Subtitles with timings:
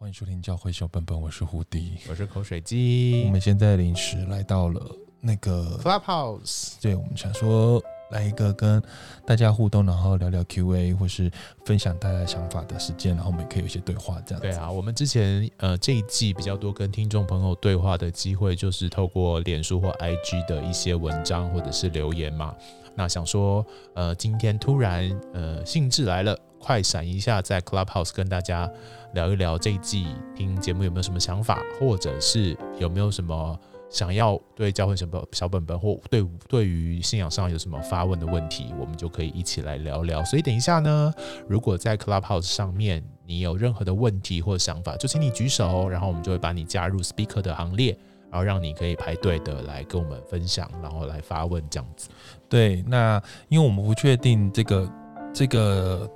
[0.00, 3.22] 欢迎收听教会小本本，我是胡迪，我是口水鸡。
[3.26, 4.80] 我们现在临时来到了
[5.20, 8.82] 那个 Clubhouse，对，我们想说来一个跟
[9.26, 11.30] 大家互动，然后聊聊 Q&A 或是
[11.66, 14.48] 分享大家想法的时间，然后我们也可以有一些对话，这样子。
[14.48, 22.56] 对啊，我们之前呃这一季比较多跟听众朋友对话的机会，就是透过脸书或 IG 的一些文章或者是留言嘛。
[22.94, 23.64] 那想说
[23.94, 28.70] 呃今天突然呃兴致来了，快闪一下在 Clubhouse 跟大家。
[29.12, 33.58] 聊一聊这一季听节目有没有什么想法，或者是有没有什么
[33.90, 40.22] 想要对教会什么小本本，或对对于信仰上有什么发问的问题，我们就可以一起来聊聊。
[40.22, 41.12] 所以等一下呢，
[41.48, 47.98] 如果在 Clubhouse 上面你有任何的问题或想法，就请你举手，然后我们就会把你加入 Speaker 的行列，
[48.30, 52.08] 然后让你可以排队的来跟我们分享，然后来发问这样子。
[52.48, 54.90] 对，那因为我们不确定这个
[55.34, 56.10] 这个。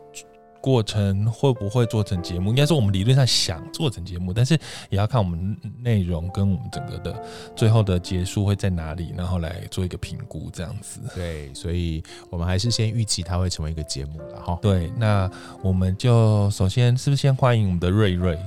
[0.64, 2.48] 过程会不会做成节目？
[2.48, 4.54] 应该是我们理论上想做成节目，但是
[4.88, 7.22] 也要看我们内容跟我们整个的
[7.54, 11.00] 最后的结束会在哪里，然后来做一个评估，这样子。
[11.14, 14.58] 对，所以我们还是先预期它会成为一个节目了哈。
[14.62, 15.30] 对，那
[15.62, 18.38] 我们就首先是不是先欢迎我们的瑞瑞？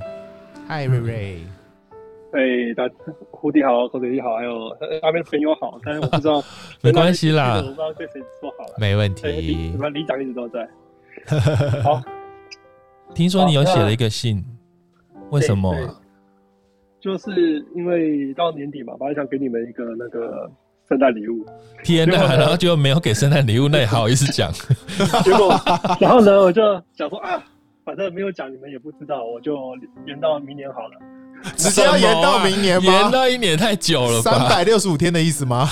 [0.66, 1.57] 嗨，瑞瑞。
[2.32, 2.88] 哎，大
[3.30, 6.42] 胡迪好，口水鸡好，还有那边的朋友好，但是我不知道，
[6.82, 9.70] 没关系啦，我不知道对谁说好了，没问题。
[9.72, 10.68] 什么里长一直都在。
[11.82, 12.02] 好，
[13.14, 14.44] 听说你有写了一个信，
[15.30, 15.74] 为什么？
[17.00, 20.50] 就是因为到年底嘛，本来想给你们一个那个
[20.88, 21.46] 圣诞礼物。
[21.82, 24.52] 天哪，然后就没有给圣诞礼物，那也好意思讲。
[25.24, 25.54] 结果，
[26.00, 26.60] 然后呢，我就
[26.94, 27.42] 想说啊，
[27.84, 29.56] 反正没有讲，你们也不知道，我就
[30.06, 30.98] 延到明年好了。
[31.56, 32.92] 直接要延到明年吗？
[32.92, 35.68] 延到一年太久了，三百六十五天的意思吗？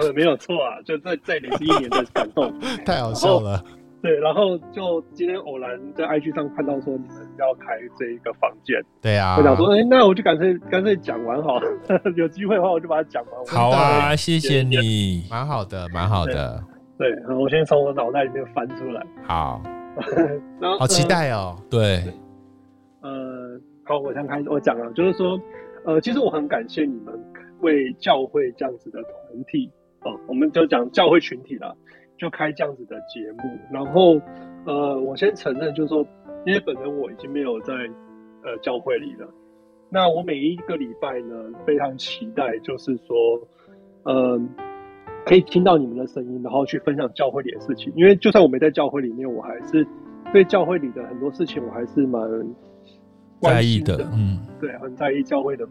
[0.00, 2.52] 呃，没有错啊，就再再连续一年的感动，
[2.84, 3.62] 太好笑了。
[4.02, 11.68] 对，然后就今天偶然在 IG 上看到说你们要开这一个房间，对啊，我想说，哎，那我就干脆干脆讲完好了，
[12.16, 13.46] 有机会的话我就把它讲完。
[13.46, 16.60] 好啊，谢谢你，蛮好的，蛮好的。
[16.98, 19.00] 对，然后我先从我脑袋里面翻出来。
[19.24, 19.62] 好，
[20.60, 21.56] 然后好期待哦。
[21.70, 22.02] 对，
[23.02, 23.10] 呃，
[23.84, 25.40] 好，我先开始，我讲了，就是说，
[25.84, 27.18] 呃，其实我很感谢你们
[27.60, 29.70] 为教会这样子的团体，
[30.02, 31.76] 哦，我们就讲教会群体了。
[32.18, 34.20] 就开这样子的节目，然后，
[34.64, 36.06] 呃，我先承认，就是说，
[36.46, 37.74] 因为本人我已经没有在
[38.44, 39.26] 呃教会里了。
[39.90, 43.40] 那我每一个礼拜呢，非常期待，就是说，
[44.04, 44.64] 嗯、呃，
[45.26, 47.92] 可以听到你们的声音，然后去分享教会里的事情。
[47.96, 49.84] 因为就算我没在教会里面，我还是
[50.32, 52.22] 对教会里的很多事情，我还是蛮
[53.42, 54.08] 在意的。
[54.12, 55.66] 嗯，对，很在意教会的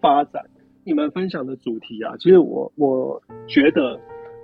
[0.00, 0.44] 发展。
[0.84, 3.98] 你们分享的主题啊，其实我我觉得。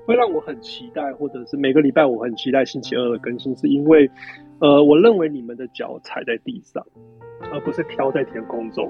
[0.06, 4.06] 会让我很期待，或者是每个礼拜我很期待星期二的更新，是因为，
[4.58, 6.86] 呃，我认为你们的脚踩在地上，
[7.50, 8.86] 而不是飘在天空中。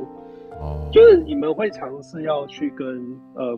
[0.61, 2.85] 哦，就是你们会尝试要去跟
[3.37, 3.57] 呃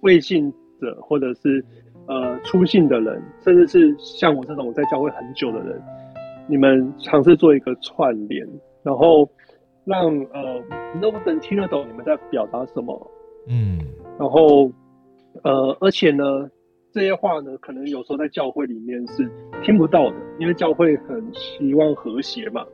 [0.00, 1.64] 未信者，或者是
[2.06, 5.80] 呃初信的人，甚至是像我这种在教会很久的人，
[6.48, 8.44] 你们尝试做一个串联，
[8.82, 9.30] 然后
[9.90, 10.62] 让呃
[11.00, 13.10] 能不能听得懂你们在表达什么？
[13.48, 13.78] 嗯，
[14.18, 14.70] 然后
[15.42, 16.48] 呃，而且呢。
[16.92, 19.30] 这些话呢，可能有时候在教会里面是
[19.62, 22.66] 听不到的，因为教会很希望和谐嘛，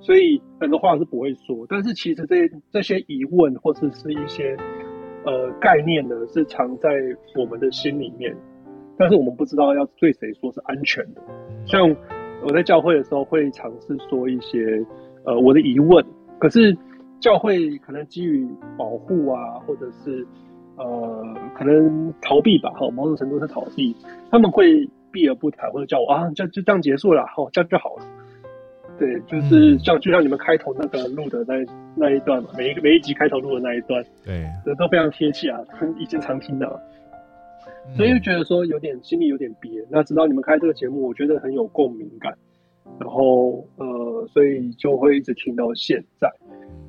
[0.00, 1.64] 所以很多话是不会说。
[1.68, 4.56] 但是其实这这些疑问或者是一些
[5.24, 6.90] 呃概念呢，是藏在
[7.38, 8.36] 我们的心里面，
[8.98, 11.22] 但是我们不知道要对谁说是安全的。
[11.64, 11.88] 像
[12.42, 14.84] 我在教会的时候会尝试说一些
[15.24, 16.04] 呃我的疑问，
[16.38, 16.76] 可是
[17.20, 20.26] 教会可能基于保护啊，或者是。
[20.76, 23.94] 呃，可能逃避吧，哈，某种程度是逃避。
[24.28, 28.04] 他们会避而不谈，或者叫我啊，就就这样结束了，好，这样就好了。
[28.98, 31.64] 对，就是像就像你们开头那个录的那
[31.94, 35.60] 那一段嘛，每一个每一集开头录的那一段，对，都非常贴切啊，
[35.96, 36.66] 以前常听的，
[37.96, 39.70] 所以就觉得说有点心里有点憋。
[39.88, 42.36] 那直到你们开这个节目，我觉得很有共鸣感，
[43.00, 46.30] 然后呃，所以就会一直听到现在。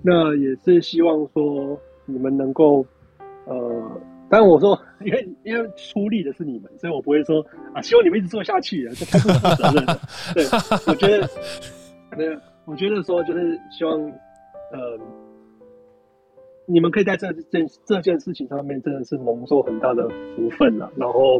[0.02, 2.86] 那也是希望说你们能够。
[3.48, 4.76] 呃，但是我说，
[5.06, 7.46] 因为因为出力的是你们，所以我不会说
[7.76, 10.00] 啊，希望你们一直做下去啊，这太不负责任了。
[10.34, 10.44] 对，
[10.88, 11.30] 我觉得，
[12.18, 14.98] 对，我觉得说就是希望，呃，
[16.66, 21.40] 你们可以在这件这件事情上面真的是蒙受很大的福分了，然后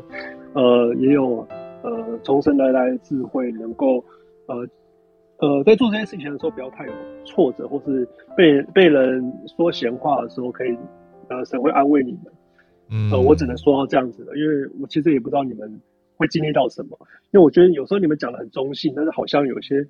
[0.54, 1.40] 呃，也有
[1.82, 4.06] 呃从神而来的智慧，能够
[4.48, 4.68] 呃
[5.38, 6.94] 呃在做这件事情的时候不要太有
[7.26, 10.78] 挫折，或是被被人说闲话的时候可以。
[11.28, 12.32] 呃，神会安慰你们，
[12.92, 15.82] 嗯，呃，我只能说到这样子的，因为我其实也不知道你们
[16.18, 16.96] 会经历到什么，
[17.32, 19.84] 因为我觉得有时候你们讲的很中性，但是好像有些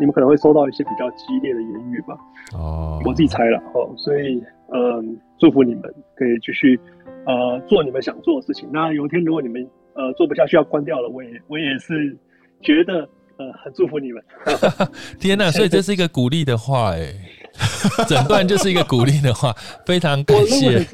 [0.00, 2.16] 你们可能会收到一些比较激烈的言语吧。
[2.54, 5.82] 哦，我自己猜了哦，所以嗯，祝福你们
[6.14, 6.80] 可以继续
[7.26, 8.66] 呃做你们想做的事情。
[8.72, 12.16] 那有一天如果你们呃做不下去要关掉了，我也我也是
[12.62, 13.06] 觉得
[13.38, 14.22] 呃很祝福你们。
[15.18, 17.14] 天哪， 所以这是一个鼓励的话哎，
[18.06, 19.52] 整段就是一个鼓励的话，
[19.86, 20.86] 非常感谢。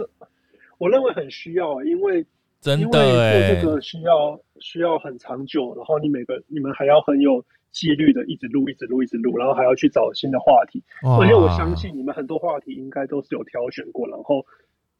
[0.78, 2.24] 我认为很需要，因为。
[2.60, 10.82] 真的，因为做这个需要需要很长久，然后你每个你们还要很有纪律的一直录，一直录，一直录，然后还要去找新的话题。
[11.20, 14.42] 而且我相信你们很多话题应该都是有挑选过，然后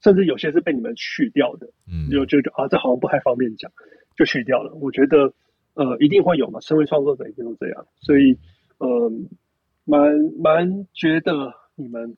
[0.03, 1.67] 甚至有些是被你们去掉的。
[1.91, 3.73] 嗯，就就啊，这好像不太方便讲，
[4.15, 4.71] 就去掉了。
[4.75, 5.33] 我觉得
[5.75, 8.39] 呃，一定会有嘛，身为创作者一定都这样，所以
[8.79, 9.13] 呃，
[9.85, 10.01] 蛮
[10.39, 12.17] 蛮觉得你们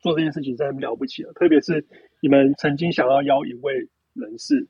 [0.00, 1.84] 做这件事情真的了不起了，特别是
[2.20, 3.88] 你们曾经想要邀一位。
[4.14, 4.68] 人士，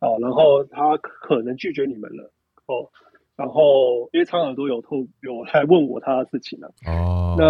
[0.00, 2.30] 哦，然后他可能拒绝你们了，
[2.66, 2.84] 哦，
[3.34, 7.44] 然后因为苍耳朵有透有来问我他的事情了，哦，那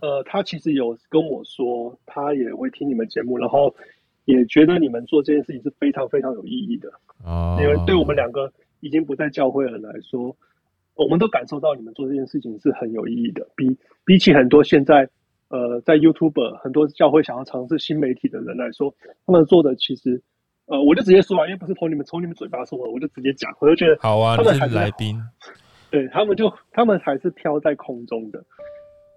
[0.00, 3.76] 呃，他其实有跟我说，他也会听你们节目，然后
[4.24, 6.90] 也觉得你们做这件事情是非常非常有意义的，
[7.22, 8.50] 哦，因为对我们两个
[8.82, 10.36] 已经不在教会的人来说，
[10.94, 13.66] 我们都感受到你们做这件事情是很有意义的，比
[14.04, 15.08] 比起很多现在
[15.48, 18.94] 呃在 YouTube 很多教会想要尝试新媒体的人来说，
[19.24, 20.22] 他们做的其实。
[20.66, 25.20] 呃，我就直接说啊，因为不是从你们从你们嘴巴说的，我就直接讲，我就觉得好啊，他们还是来宾，
[25.90, 28.42] 对他们就他们还是飘在空中的，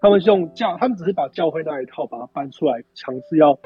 [0.02, 3.58] 他们用教，他们只是把教会那一套把它搬出来，尝试要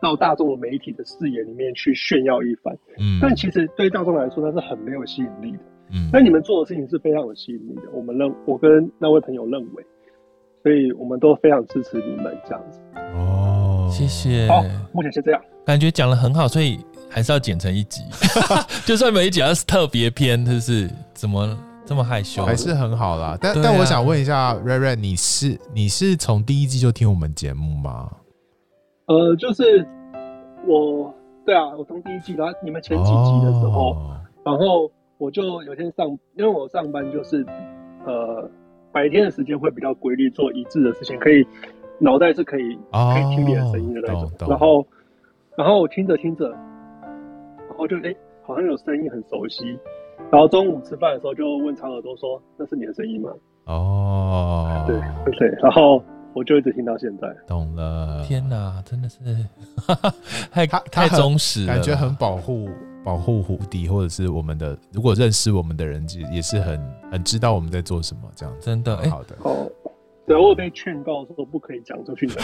[0.00, 2.76] 到大众的媒体的视野里面去炫耀一番。
[2.98, 5.58] 嗯，但其实对大众来说，那是很没有吸引力的。
[5.90, 7.82] 嗯，那你们做的事情是非常有吸引力的。
[7.92, 9.84] 我们认，我跟那位朋友认为，
[10.62, 12.80] 所以我们都非常支持你们这样子。
[13.16, 14.46] 哦，谢谢。
[14.48, 14.62] 好，
[14.92, 16.78] 目前先这样，感觉讲的很好，所以。
[17.14, 18.00] 还是要剪成一集，
[18.86, 22.42] 就算每一集要是特别篇，就是怎么这么害羞？
[22.42, 23.36] 还是很好啦。
[23.38, 28.10] 但、啊、但我想问一下，瑞瑞，你是你是从第一季就听我们节目吗？
[29.06, 29.86] 呃，就是
[30.66, 31.12] 我，
[31.44, 37.44] 对啊，我从第一季，然后你们前几集的时候，哦、然后我就有天上，因为我上班就是
[38.06, 38.48] 呃
[38.92, 41.46] 白天的时间会比较规律，做一致的事情，可以
[41.98, 44.30] 脑袋是可以、哦、可以听别人声音的那种。
[44.48, 44.86] 然后
[45.56, 46.54] 然后我听着听着。
[47.68, 49.78] 然后就哎、欸，好像有声音很熟悉。
[50.30, 53.30] 然后中午吃饭的时候就问长耳朵说：“那是你的声音吗？”
[53.64, 55.00] 哦，对
[55.38, 55.48] 对。
[55.62, 56.02] 然后
[56.34, 57.28] 我就一直听到现在。
[57.46, 58.24] 懂了。
[58.26, 59.18] 天哪，真的是
[60.50, 62.68] 太太忠实了，感觉很保护
[63.04, 64.76] 保护胡迪，或者是我们的。
[64.92, 66.80] 如果认识我们的人，其实也是很
[67.10, 68.96] 很知道我们在做什么，这样真的。
[69.10, 69.36] 好的。
[69.42, 69.70] 哦。
[70.24, 72.40] 对，我被劝告说不可以讲出去的。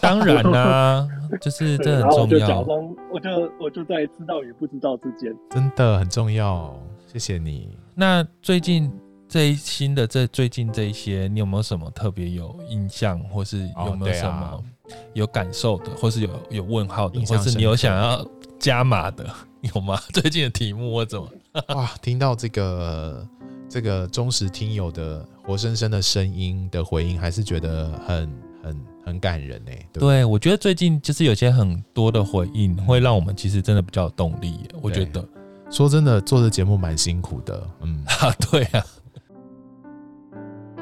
[0.00, 1.08] 当然啦、啊，
[1.42, 2.10] 就是这很重要。
[2.10, 6.72] 然后我就假装，我就我就在知道与不知道之间，真的很重要。
[7.08, 7.76] 谢谢你。
[7.96, 8.88] 那最近
[9.28, 14.64] 这一新的这最近这一些，你有没有什么特别有印象，或是有没有什么
[15.12, 18.26] 有感受的，或是有有问号的，或是你有想要
[18.58, 19.28] 加码的，
[19.60, 20.00] 有吗？
[20.14, 21.28] 最近的题目或怎么？
[21.74, 23.26] 哇，听到这个。
[23.70, 29.70] 这个忠实听友的活生生的声音的回应，还是觉得很很很感人呢。
[29.92, 34.58] 对，对，我觉得最近就是有些很多的回应，会让我们其实真的比较有动力。
[34.80, 35.22] 我觉得，
[35.70, 37.62] 说真的，做这节目蛮辛苦的。
[37.82, 38.82] 嗯，啊，对啊。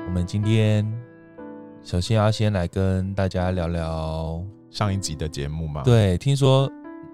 [0.06, 0.87] 我们今天
[1.82, 5.82] 首先要先来跟大家聊聊上一集的节目嘛。
[5.82, 6.70] 对，听说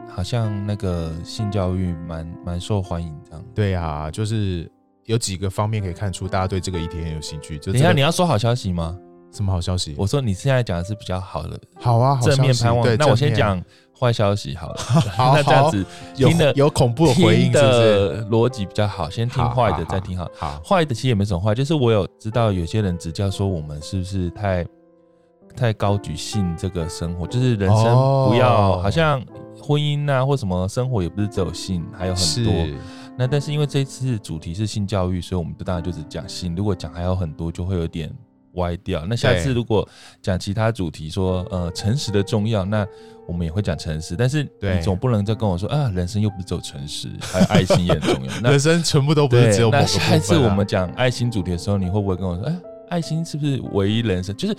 [0.08, 3.44] 好像那个性教育蛮蛮受欢迎，这样。
[3.54, 4.70] 对啊，就是。
[5.06, 7.58] 有几个方面可以看出大家对这个议题很有兴趣。
[7.58, 8.96] 就等一下，你要说好消息吗？
[9.32, 9.96] 什么好消息？
[9.99, 12.96] 我说你现在讲的是比较好的，好啊，正面盼望。
[12.96, 13.61] 那我先讲
[14.02, 14.76] 坏消息好了。
[15.14, 19.09] 好，那这样子听的有恐怖的回应的逻辑比较好。
[19.09, 20.28] 先听坏的，再听好。
[20.37, 24.66] 好，坏的其实也没什么坏，就是我有知道有些人指教说我们是不是太
[25.54, 27.94] 太高举性这个生活，就是人生
[28.28, 29.23] 不要好像
[29.62, 32.52] 婚姻啊或什么生活也不是只有性，还有很多。
[33.16, 36.56] 那但是因为这次主题是性教育，所以我们当然就是讲性。
[36.56, 38.11] 如果讲还有很多，就会有点
[38.54, 39.04] 歪掉。
[39.06, 39.88] 那下次如果
[40.21, 42.87] 讲其他主题说，说呃诚实的重要，那
[43.26, 44.14] 我们也会讲诚实。
[44.16, 48.32] 但是你总不能再跟我说啊，人生又不是只有诚实，还有 爱心也很重要。
[48.42, 50.09] 那人生全部都不是只有某个部分啊。
[50.11, 52.56] 那下次我们讲爱心主题的时候，你会不会跟我说，哎，
[52.88, 54.37] 爱心是不是唯一人生？
[54.37, 54.56] 就是。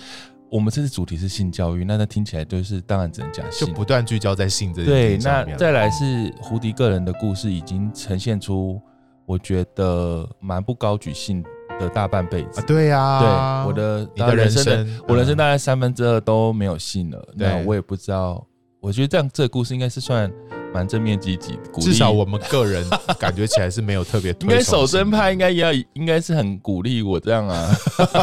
[0.50, 5.26] 我们这次主题是性教育，那那听起来就是当然只能讲性，就不断聚焦在性这件事。
[5.26, 8.80] 对，那再来是胡迪个人的故事，已经呈现出
[9.26, 11.42] 我觉得蛮不高举性
[11.78, 12.60] 的大半辈子。
[12.60, 17.18] 啊对呀、啊，对，我的你的人生，我人生大概三分之二都没有信了。
[17.38, 18.44] 对，那我也不知道，
[18.80, 20.30] 我觉得这样这个故事应该是算
[20.72, 21.86] 蛮正面积极，鼓励。
[21.86, 22.84] 至少我们个人
[23.18, 24.32] 感觉起来是没有特别。
[24.42, 27.70] 应该守贞派应该要应该是很鼓励我这样啊，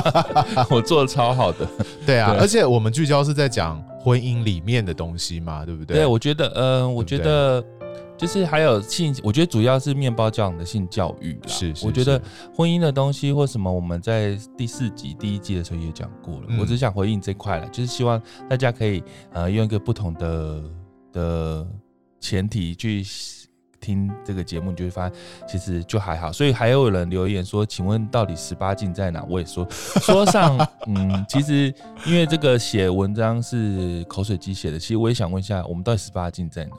[0.69, 1.67] 我做的超好的。
[2.05, 5.97] 对啊，对而且我们聚焦是在讲婚姻里面的东西嘛，对不对？
[5.97, 7.63] 对，我觉得，嗯、呃，我觉得。
[8.21, 11.47] 就是还有性，我觉得主要是面包教养的性教育啦。
[11.47, 12.21] 是，我觉得
[12.55, 16.43] 婚姻的东西或什么，我们在第四集第一季的时候也讲过了。
[16.49, 20.63] 嗯、我只想回应这块了，就是希望大家可以呃用一个不同的
[21.11, 21.67] 的
[22.19, 23.03] 前提去
[23.79, 26.31] 听这个节目，你就会发现其实就还好。
[26.31, 29.25] 所以还有人留言说，请问到底十八禁在哪？
[29.27, 29.67] 我也说
[29.99, 31.73] 说上，嗯，其实
[32.05, 36.71] 因为这个写文章是口水鸡写的，其实我也想问一下，我们到底十八禁在哪？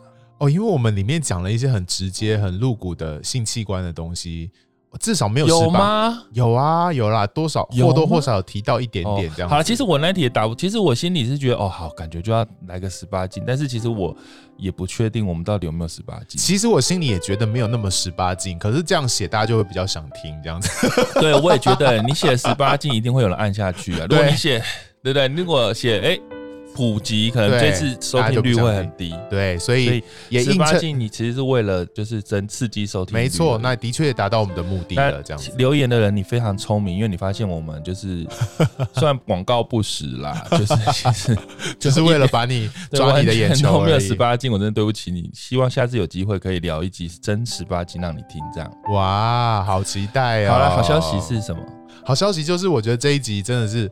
[0.43, 4.51] 哦，因为我们里面讲了一些很直接、很露骨的性器官的东西，
[4.99, 6.25] 至少没有有吗？
[6.33, 9.49] 有啊，有啦，多少或多或少有提到一点点这样。
[9.49, 14.17] 好了，其实我那题也答不，其实我心里是觉得，哦，好，感觉就要来个十八禁，但是其实我
[14.57, 16.41] 也不确定我们到底有没有十八禁。
[16.41, 20.69] 其实我心里也觉得没有那么十八禁，可是这样写大家就会比较想听这样子。
[21.23, 24.07] 对，我也觉得你写十八禁一定会有人按下去啊。
[24.11, 24.59] 如果你写，
[25.05, 25.29] 对不对？
[25.29, 26.42] 如果写，哎、欸。
[26.75, 35.23] 普及可能这次收听率会很低，对，所以也十八禁你其实是为了就是增刺激收听，没错，那的确也达到我们的目的了。
[35.23, 38.27] 这样子留言的人你非常聪明，因为你发现我们就是
[38.95, 41.39] 算广告不实啦，就是 其实
[41.79, 43.81] 就是为了把你抓你的眼球。
[43.83, 45.31] 没有十八禁，我真的对不起你。
[45.35, 48.73] 希望下次有机会可以聊一集真十八禁让你听，这样。
[48.93, 50.53] 哇，好期待啊！
[50.53, 51.63] 好了，好消息是什么？
[52.05, 53.89] 好消息就是，我觉得这一集真的是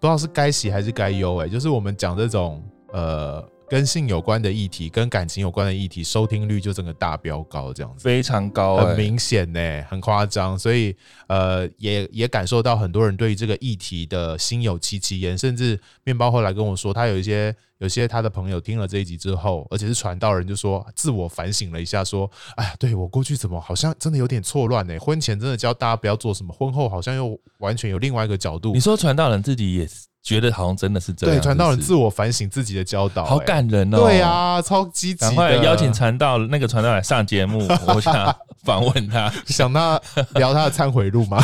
[0.00, 10.94] 不知道是该喜还是该忧哎，就是我们讲这种呃跟性有关的议题，跟感情有关的议题，收听率就整个大飙高，这样子非常高，很明显呢，很夸张，所以
[11.28, 17.54] 呃也也感受到很多人对于这个议题的心有戚戚焉，甚至面包后来跟我说，他有一些。
[17.82, 24.96] 有些他的朋友听了这一集之后，而且是传道人，就说自我反省了一下，说：“哎呀，对我过去怎么好像真的有点错乱呢？
[25.00, 29.88] 婚前真的教大家不要做什么，婚后好像又完全有另外一个角度。”你说传道人自己也
[30.22, 31.36] 觉得好像真的是这样？
[31.36, 33.98] 对，传道人自我反省自己的教导，好感人哦。
[33.98, 35.20] 对啊，超积极。
[35.20, 40.00] 赶快邀请传道那个传道来上节目， 我想访问他，想他
[40.34, 41.42] 聊他的忏悔录吗？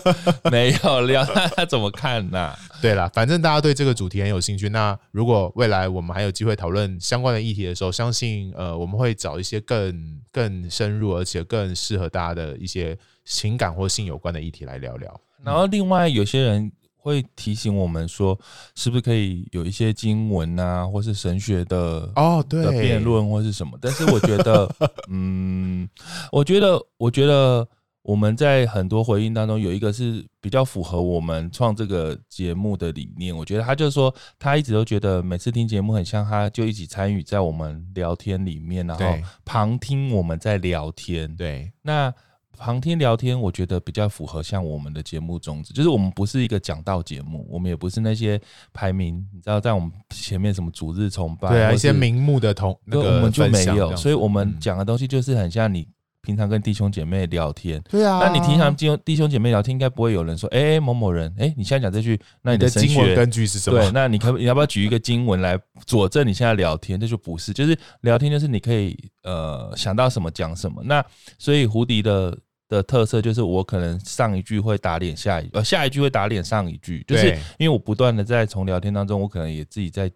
[0.50, 2.58] 没有聊他，他怎么看呢、啊？
[2.80, 4.70] 对了，反正大家对这个主题很有兴趣。
[4.70, 15.20] 那如果未来我们还有机会讨论相关的议题的时候，相信呃我们会找一些更更深入而且更适合大家的一些情感或性有关的议题来聊聊。
[15.42, 16.72] 然后另外有些人
[17.04, 18.38] 会提醒我们说，
[18.74, 23.78] 是不是可以有一些经文啊，或是神学的哦对的辩论或是什么？
[23.80, 24.68] 但是我觉得，
[25.10, 25.88] 嗯，
[26.32, 27.68] 我觉得，我觉得。
[28.06, 39.06] 我们在很多回应当中有一个是比较符合我们创这个节目的理念，我觉得他就是说，他一直都觉得每次听节目很像，他就一起参与在我们聊天里面，然后
[39.42, 41.34] 旁听我们在聊天。
[41.34, 42.12] 对，那
[42.58, 48.40] 旁听聊天，我觉得比较符合像我们的节目宗旨，就是我们不是一个讲道节目，我们也不是那些
[48.72, 55.86] 排名，你知道，在我们前面什么逐日崇拜，对啊，一些名目的同那个我们就没有，所以我们讲的东西就是很像你。
[56.24, 63.78] 平常跟弟兄姐妹聊天，对啊，那你平常弟兄弟兄姐妹聊天，应该不会有人说，哎、欸，某某人，哎、欸，你现在讲这句，那你的经文根据是什么？
[63.78, 66.98] 对，那你可你要不要举一个经文来佐证你现在聊天？
[66.98, 70.82] 这就不是，就是聊天，就是你可以呃想到什么讲什么。
[70.82, 71.04] 那
[71.38, 72.34] 所以胡迪的
[72.68, 77.28] 的特色就是，我可能上一句会打脸下一，呃下一句会打脸上一句，就是
[77.58, 80.10] 因为我不断的在从聊天当中，我可能也自己在。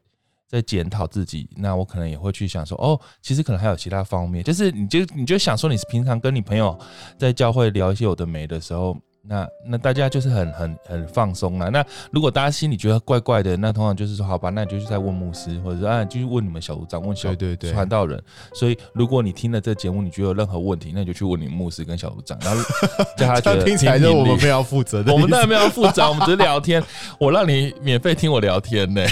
[0.50, 6.75] 在检讨自己，那我可能也会去想说，哦，其实可能还有其他方面，就是你就你就想说，你是平常跟你朋友
[7.19, 8.97] 在教会聊一些有的没的时候。
[9.28, 11.68] 那那大家就是很很很放松了。
[11.70, 18.18] 那如果大家心里觉得怪怪的，那通常就是说，好吧，那你就去再问牧师，或者说啊，就去问你们小组长，问小对对传道人。
[18.54, 22.62] 所以如果你听了这节目，你觉得有任何问题，那你就去问你牧师跟小组长，然后
[23.18, 26.82] 叫他 觉得听起来就我们没有负责的，我们当然没有负责，我们只是聊天。
[27.18, 29.02] 我让你免费听我聊天呢，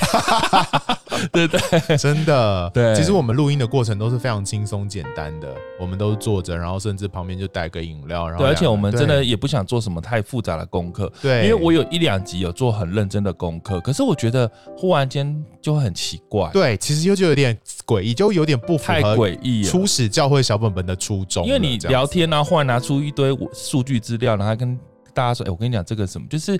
[1.32, 2.94] 对对，真的对。
[2.94, 10.00] 其实我们录音的过程都是非常轻松简单的，我们都坐着，然后甚至旁边就带个饮料，然后对，而且我们真的也不想做什么。
[10.06, 21.44] 太复杂的功课，对，因为我有一两集有做很认真的功课，可是我觉得忽然间就会很奇怪，对，其实又就有点诡异，就有点不符合太诡异初始教会小本本的初衷。
[21.44, 24.78] 因为你聊天呢、啊，忽然拿出一堆数据资料，然后跟
[25.12, 26.56] 大家说，哎、欸，我跟你讲这个什么，就是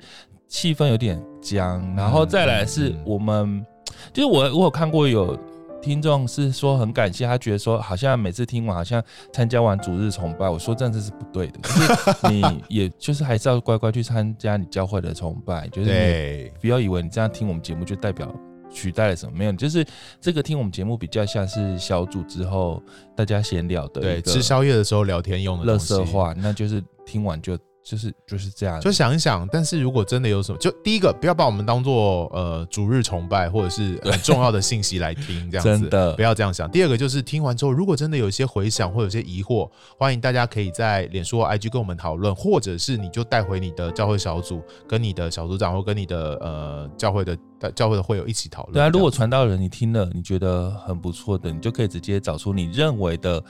[0.49, 3.65] 气氛有点僵，然后再来是我们，嗯、
[4.13, 5.37] 就是我我有看过有。
[5.79, 9.01] 听众是说很感谢，他觉得说好像每次听完，好像
[9.31, 10.49] 参加完主日崇拜。
[10.49, 18.27] 我说这样子是不对的，就是你 也就是还是要乖乖去参加你教会的崇拜，就是你不要以为你这样听我们节目就代表
[18.71, 19.37] 取代了什么？
[19.37, 19.85] 没有，就是
[20.19, 22.81] 这个听我们节目比较像是小组之后
[23.15, 27.55] 大家闲聊的，对，吃宵夜的时候聊天用的乐色话，那就是听完就。
[27.89, 29.47] 就是就是这样，就想一想。
[29.49, 36.69] 但是如果真的有什么，就第一个不要把我们当做呃主日崇拜或者是很重要的信息来听，这样子真的不要这样想。
[36.69, 47.37] 第二个就是听完之后，如果真的有一些回想或有些疑惑，欢迎大家可以在脸书或 IG 跟我们讨论，或者是你就带回你的教会小组，跟你的小组长或跟你的呃教会的
[47.73, 48.73] 教会的会友一起讨论。
[48.73, 53.41] 对啊，如果传道人你听了你觉得很不错的，你就可以直接找出你认为的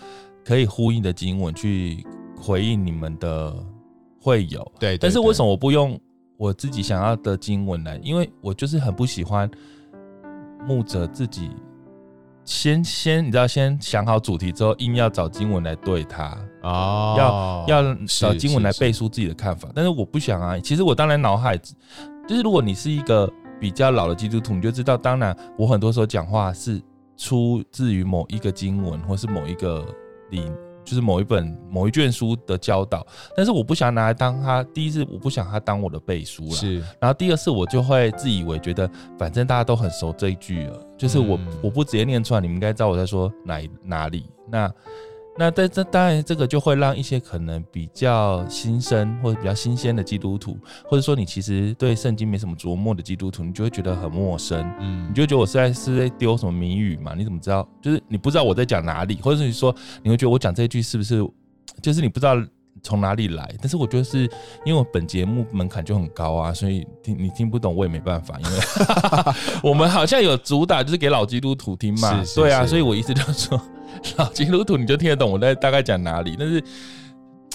[0.46, 2.06] 可以呼应的经文去
[2.40, 3.56] 回应你们的。
[4.28, 5.98] 会有对，但是为什么我不用
[6.36, 7.98] 我自己想要的经文来？
[8.04, 9.50] 因为我就是很不喜欢
[10.68, 11.50] 牧者自己
[12.44, 19.70] 先先你知道先想好主题之后，硬要找经文来对他哦，要要找经文来背书自己的看法。
[19.74, 23.32] 但是我不想啊，其实我当然脑海就是如果你是一个
[23.62, 26.82] 比较老的基督徒，你就知道，当然我很多时候讲话是
[27.16, 29.86] 出自于某一个经文或是某一个
[30.32, 30.52] 理。
[30.88, 36.52] 就是某一本某一卷书的教导，但是我不想拿来当他第一次，我不想他当我的背书了。
[36.52, 38.90] 是，然后第二次我就会自以为觉得，
[39.20, 44.26] 反正大家都很熟这一句了，就是我、嗯、我不直接念出来，你们应该知道我在说哪哪里。
[44.50, 44.72] 那。
[45.40, 54.60] 那但这当然，这个就会让一些可能比较新生或者比较新鲜的基督徒，或者说你其实对圣经没什么琢磨的基督徒，你就会觉得很陌生。
[54.80, 57.14] 嗯，你就会觉得我是在是在丢什么谜语嘛？
[57.16, 57.68] 你怎么知道？
[57.82, 61.24] 就是你不知道我在讲哪里，或者是说你会觉得我讲这一句是不是
[61.82, 62.36] 就是你不知道
[62.88, 63.54] 从哪里来？
[63.60, 64.22] 但是我觉得是
[64.64, 68.58] 因为我本节目门槛就很高啊，所以听你听不懂我也没办法，因为
[69.70, 73.62] 我们好像有主打就是给老基督徒听嘛，是是是对啊，所以我意思就是说。
[74.18, 76.36] 老基督徒，你就听得懂我在大概讲哪里？
[76.38, 76.64] 但是，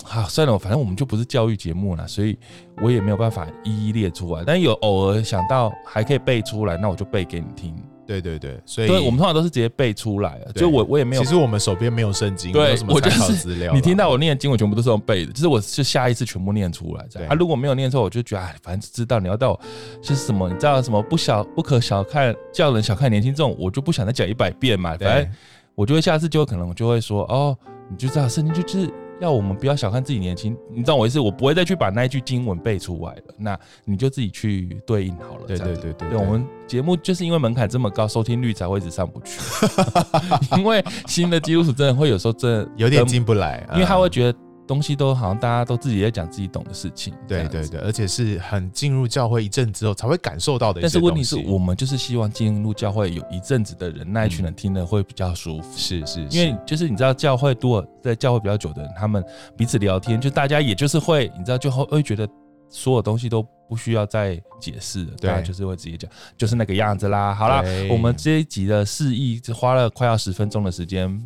[0.02, 2.36] 好算了，反正我们就不是教育节目了，所以
[2.82, 4.42] 我也没有办法一一列出来。
[4.44, 7.76] 但有偶尔想到还可以背出来，那我就背给你听。
[8.06, 10.52] 对对对，所以对我们通常都是直接背出来的。
[10.52, 13.72] 就我我也没有，其实我们手边没有圣经，对，没有什么参考资料。
[13.72, 17.06] 你听到我念经我全部都是用背的，就是我是下一次全部念出来。
[17.12, 19.58] 对啊，如果没有念错，我就觉得哎，反正知道你要到
[20.02, 25.32] 就是什么，你知道什么不小不可小看叫人小看年轻这种，我就不想再讲一百遍嘛，反正。
[25.74, 27.56] 我就会下次就可能我就会说哦，
[27.90, 35.46] 你就知道圣经就是要我们不要小看自己年轻，你知道我意思，我不会再去把那一句经文背出来了，那你就自己去对应好了。
[35.46, 39.40] 对对对对，我们节目就是因为门槛这么高，收听率才会一直上不去，
[40.58, 44.38] 因为新的基督徒真的会有时候真的有点进不来，因为他会觉得。
[44.72, 50.80] 东西都好像大家都自己在讲自己懂的事情，对对对，而且是很进入教会一阵之后才会感受到的。
[50.80, 55.76] 但是问题是我们就是希望进入教会有一阵子的人，那一群人听了会比较舒服。
[55.76, 59.22] 是是，因为就是你知道教会多在教会比较久的人，他们
[59.54, 62.26] 彼此聊天，就大家也就是会，你知道就会会觉得。
[62.74, 67.34] 所有东西都不需要再解释了，对，就是会直接讲，就是那个样子啦。
[67.34, 71.18] 好啦，我们这一集的示意只花了快要十分钟的时间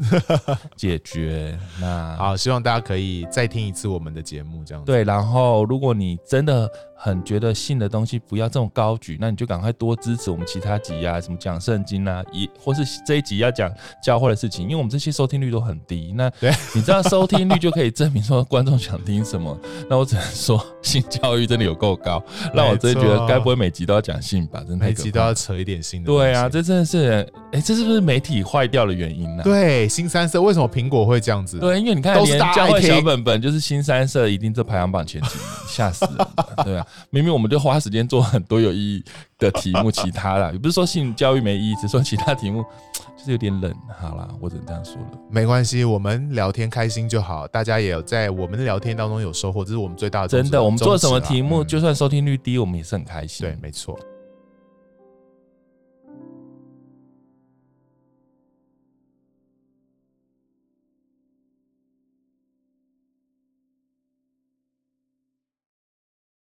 [0.77, 1.59] 解决。
[1.81, 4.87] 那好，希望大家可以再听一次我们的节目，这样子。
[4.87, 6.71] 对，然后如果你真的。
[6.99, 13.71] 很觉得信的东西不要这么高举，那你就赶快多支持我们其他集啊，什么讲圣经啊，也或是这一集要讲
[14.03, 16.15] 教会的事情，因为我们这些收听率都很低。
[16.17, 16.33] 那
[16.75, 19.55] 你知道收听率就可以证明说观众想听什么？
[19.91, 22.19] 那我只能说性教育真的有够高，
[22.55, 24.61] 让我真的觉得该不会每集都要讲性吧？
[24.61, 26.07] 真的每集都要扯一点新的。
[26.07, 29.45] 对啊，这真的是，哎、欸，这是不是媒体坏掉的原因呢、啊？
[29.45, 31.59] 对，新三色为什么苹果会这样子？
[31.59, 36.87] 对，因为你看连教会小本本就是新三色，一定这排行榜前几名，吓死人了， 对啊。
[37.11, 39.05] 明明我们就花时间做很多有意义
[39.39, 42.65] 的题目，其他啦，也不是说性教育没意义，只是说其他题目
[43.17, 43.75] 就是有点冷。
[43.99, 45.09] 好啦，我只能这样说了。
[45.31, 50.29] 没关系，我们聊天开心就好，大家也有在我们的聊天当中有收获，这是我们最大的。
[50.29, 53.47] 真的，我们做什么题目，就算收听率低，我们也是很开心。
[53.47, 53.99] 对，没错。